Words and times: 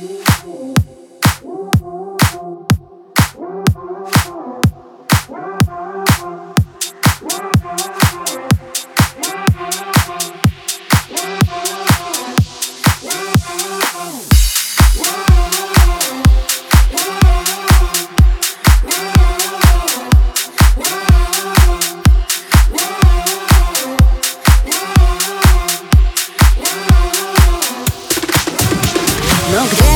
you. 0.00 0.79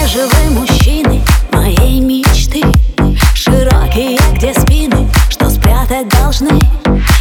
Где 0.04 0.12
же 0.12 0.26
вы, 0.26 0.60
мужчины, 0.60 1.22
моей 1.52 2.00
мечты? 2.00 2.60
Широкие, 3.34 4.18
где 4.34 4.52
спины, 4.52 5.08
что 5.30 5.48
спрятать 5.48 6.08
должны. 6.08 6.60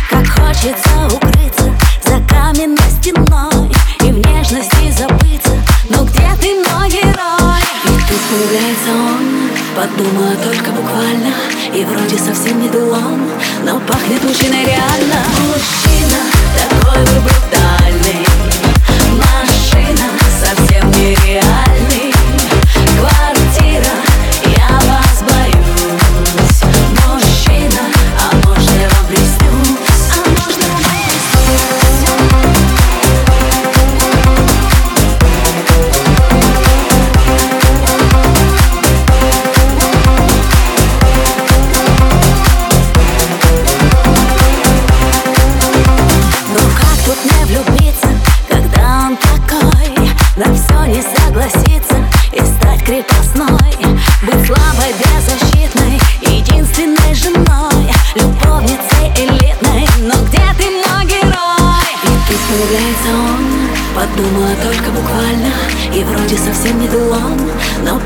Как 0.09 0.27
хочется 0.27 1.07
укрыться 1.07 1.71
за 2.03 2.19
каменной 2.27 2.91
стеной 2.99 3.71
И 4.01 4.11
в 4.11 4.17
нежности 4.27 4.91
забыться, 4.91 5.51
но 5.89 6.03
где 6.03 6.29
ты, 6.41 6.55
мой 6.69 6.89
герой? 6.89 7.61
И 7.85 7.99
тут 8.07 8.19
появляется 8.29 8.91
он, 8.91 9.49
подумала 9.75 10.35
только 10.43 10.71
буквально. 10.71 11.33
И 11.73 11.85
вроде 11.85 12.17
совсем 12.17 12.61
не 12.61 12.69
дулон, 12.69 13.29
но 13.63 13.79
пахнет 13.79 14.23
мужчиной 14.23 14.65
реально. 14.65 15.23
Мужчина, 15.47 16.19
такой 16.57 16.99
вы 17.05 17.21
брутальный 17.21 18.42
он, 64.13 64.23
подумала 64.23 64.55
только 64.63 64.91
буквально 64.91 65.51
И 65.93 66.03
вроде 66.03 66.37
совсем 66.37 66.79
не 66.79 66.87
дулон, 66.87 67.39
но 67.83 67.99